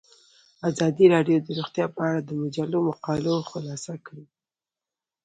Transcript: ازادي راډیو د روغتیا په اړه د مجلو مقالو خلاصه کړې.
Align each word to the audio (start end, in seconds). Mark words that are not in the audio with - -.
ازادي 0.69 1.05
راډیو 1.15 1.37
د 1.41 1.47
روغتیا 1.57 1.85
په 1.95 1.99
اړه 2.07 2.19
د 2.23 2.31
مجلو 2.41 2.79
مقالو 2.89 3.35
خلاصه 3.49 3.93
کړې. 4.05 4.25